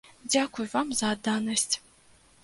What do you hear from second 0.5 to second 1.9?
вам за адданасць!